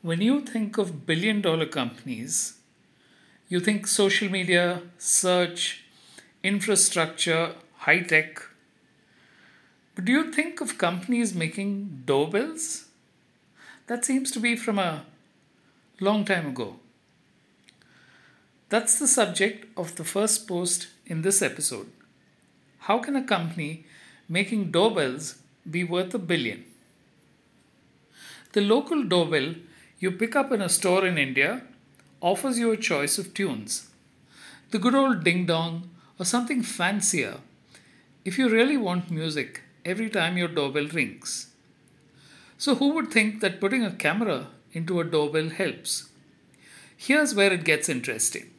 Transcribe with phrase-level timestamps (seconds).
[0.00, 2.58] When you think of billion dollar companies,
[3.48, 5.82] you think social media, search,
[6.44, 8.40] infrastructure, high tech.
[9.96, 12.84] But do you think of companies making doorbells?
[13.88, 15.04] That seems to be from a
[15.98, 16.76] long time ago.
[18.68, 21.90] That's the subject of the first post in this episode.
[22.80, 23.84] How can a company
[24.28, 26.64] making doorbells be worth a billion?
[28.52, 29.54] The local doorbell
[29.98, 31.62] you pick up in a store in India
[32.20, 33.88] offers you a choice of tunes.
[34.70, 37.38] The good old ding dong or something fancier
[38.24, 41.48] if you really want music every time your doorbell rings.
[42.58, 46.08] So, who would think that putting a camera into a doorbell helps?
[46.96, 48.50] Here's where it gets interesting.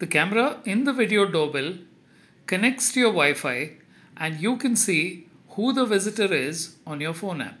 [0.00, 1.74] The camera in the video doorbell
[2.46, 3.72] connects to your Wi Fi
[4.16, 7.58] and you can see who the visitor is on your phone app.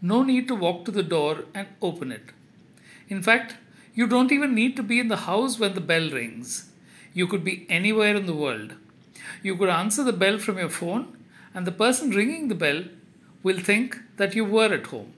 [0.00, 2.26] No need to walk to the door and open it.
[3.08, 3.56] In fact,
[3.94, 6.70] you don't even need to be in the house when the bell rings.
[7.14, 8.74] You could be anywhere in the world.
[9.42, 11.16] You could answer the bell from your phone,
[11.52, 12.84] and the person ringing the bell
[13.42, 15.12] will think that you were at home.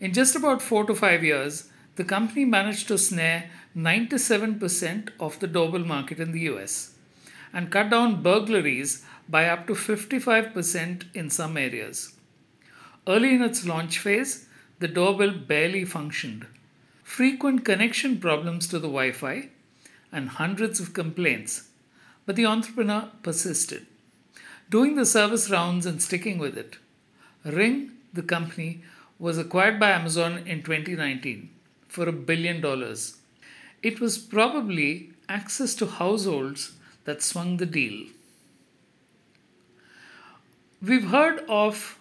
[0.00, 5.46] In just about four to five years, the company managed to snare 97% of the
[5.46, 6.94] doorbell market in the US
[7.52, 12.13] and cut down burglaries by up to 55% in some areas.
[13.06, 14.46] Early in its launch phase,
[14.78, 16.46] the doorbell barely functioned.
[17.02, 19.50] Frequent connection problems to the Wi Fi
[20.10, 21.68] and hundreds of complaints.
[22.24, 23.86] But the entrepreneur persisted,
[24.70, 26.78] doing the service rounds and sticking with it.
[27.44, 28.82] Ring, the company,
[29.18, 31.50] was acquired by Amazon in 2019
[31.86, 33.18] for a billion dollars.
[33.82, 36.72] It was probably access to households
[37.04, 38.06] that swung the deal.
[40.80, 41.98] We've heard of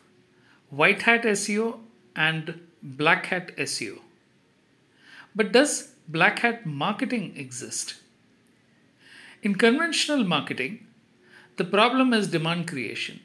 [0.82, 1.80] white hat SEO
[2.16, 4.00] and black hat SEO.
[5.36, 7.96] But does black hat marketing exist?
[9.42, 10.88] In conventional marketing,
[11.58, 13.20] the problem is demand creation,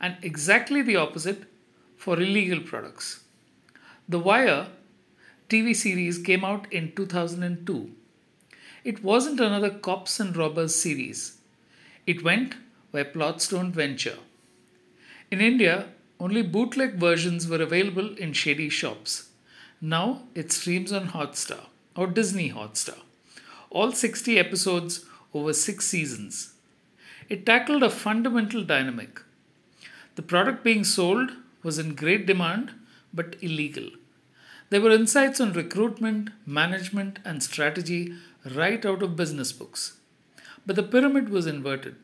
[0.00, 1.44] and exactly the opposite
[1.96, 3.24] for illegal products.
[4.08, 4.66] The Wire
[5.48, 7.90] TV series came out in 2002.
[8.84, 11.38] It wasn't another cops and robbers series.
[12.06, 12.54] It went
[12.90, 14.18] where plots don't venture.
[15.30, 15.86] In India,
[16.22, 19.30] only bootleg versions were available in shady shops.
[19.80, 21.64] Now it streams on Hotstar
[21.96, 22.98] or Disney Hotstar.
[23.70, 26.52] All 60 episodes over 6 seasons.
[27.28, 29.20] It tackled a fundamental dynamic.
[30.14, 31.32] The product being sold
[31.64, 32.70] was in great demand
[33.12, 33.90] but illegal.
[34.70, 39.98] There were insights on recruitment, management, and strategy right out of business books.
[40.64, 41.96] But the pyramid was inverted.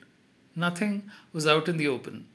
[0.56, 2.26] Nothing was out in the open.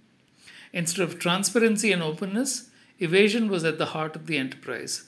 [0.73, 2.69] Instead of transparency and openness,
[2.99, 5.03] evasion was at the heart of the enterprise.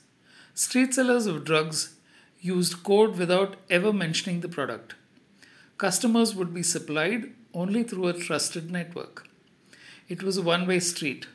[0.53, 1.95] Street sellers of drugs
[2.39, 4.93] used code without ever mentioning the product.
[5.77, 9.27] Customers would be supplied only through a trusted network.
[10.07, 11.27] It was a one way street,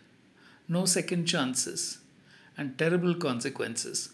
[0.68, 1.98] no second chances,
[2.56, 4.10] and terrible consequences.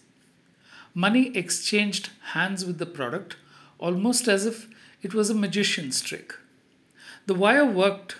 [0.94, 3.36] Money exchanged hands with the product
[3.78, 4.66] almost as if
[5.02, 6.34] it was a magician's trick.
[7.26, 8.16] The wire worked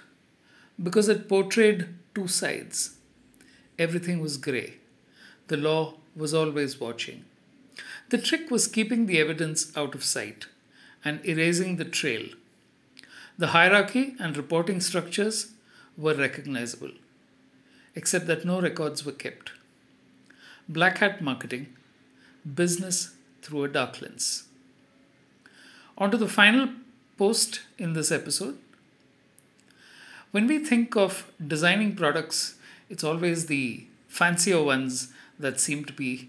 [0.82, 2.97] because it portrayed two sides.
[3.78, 4.75] Everything was grey.
[5.48, 7.25] The law was always watching.
[8.09, 10.47] The trick was keeping the evidence out of sight
[11.04, 12.26] and erasing the trail.
[13.38, 15.53] The hierarchy and reporting structures
[15.97, 16.92] were recognizable,
[17.94, 19.53] except that no records were kept.
[20.69, 21.75] Black hat marketing,
[22.54, 24.44] business through a dark lens.
[25.98, 26.69] On to the final
[27.16, 28.59] post in this episode
[30.36, 32.56] when we think of designing products,
[32.91, 36.28] it's always the fancier ones that seem to be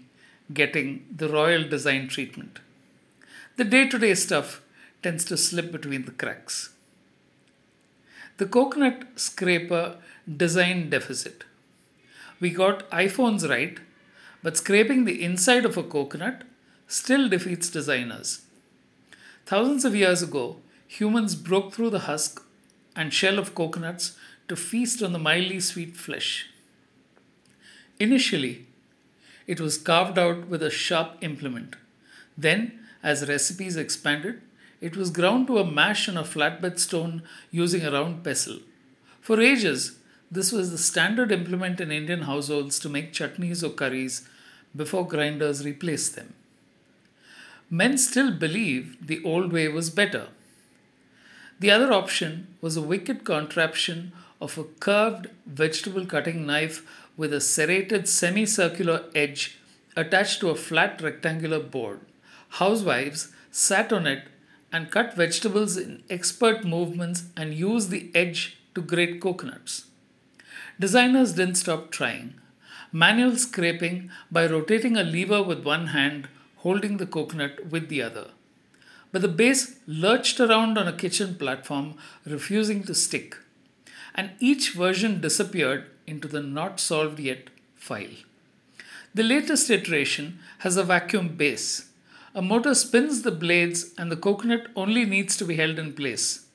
[0.50, 2.58] getting the royal design treatment.
[3.58, 4.62] The day to day stuff
[5.02, 6.70] tends to slip between the cracks.
[8.38, 9.98] The coconut scraper
[10.42, 11.44] design deficit.
[12.40, 13.78] We got iPhones right,
[14.42, 16.44] but scraping the inside of a coconut
[16.86, 18.40] still defeats designers.
[19.44, 22.42] Thousands of years ago, humans broke through the husk
[22.98, 24.16] and shell of coconuts
[24.48, 26.48] to feast on the mildly sweet flesh.
[28.00, 28.66] Initially,
[29.46, 31.76] it was carved out with a sharp implement.
[32.36, 34.42] Then, as recipes expanded,
[34.80, 38.58] it was ground to a mash on a flatbed stone using a round pestle.
[39.20, 39.96] For ages,
[40.30, 44.28] this was the standard implement in Indian households to make chutneys or curries
[44.74, 46.34] before grinders replaced them.
[47.70, 50.28] Men still believe the old way was better.
[51.60, 57.40] The other option was a wicked contraption of a curved vegetable cutting knife with a
[57.40, 59.58] serrated semicircular edge
[59.96, 62.00] attached to a flat rectangular board.
[62.50, 64.24] Housewives sat on it
[64.70, 69.86] and cut vegetables in expert movements and used the edge to grate coconuts.
[70.78, 72.34] Designers didn't stop trying.
[72.92, 76.28] Manual scraping by rotating a lever with one hand,
[76.58, 78.28] holding the coconut with the other.
[79.10, 81.94] But the base lurched around on a kitchen platform,
[82.26, 83.36] refusing to stick.
[84.14, 88.18] And each version disappeared into the not solved yet file.
[89.14, 91.90] The latest iteration has a vacuum base.
[92.34, 96.46] A motor spins the blades, and the coconut only needs to be held in place.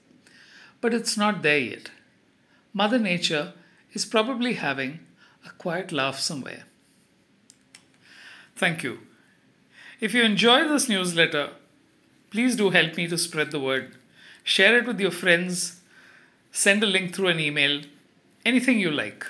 [0.79, 1.89] But it's not there yet.
[2.73, 3.53] Mother Nature
[3.93, 4.99] is probably having
[5.45, 6.63] a quiet laugh somewhere.
[8.55, 8.99] Thank you.
[9.99, 11.49] If you enjoy this newsletter,
[12.33, 13.95] please do help me to spread the word.
[14.43, 15.79] Share it with your friends,
[16.51, 17.83] send a link through an email,
[18.43, 19.25] anything you like.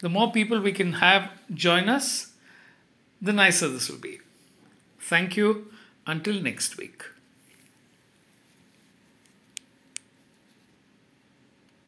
[0.00, 2.32] The more people we can have join us,
[3.20, 4.20] the nicer this will be.
[5.00, 5.72] Thank you.
[6.06, 7.04] Until next week.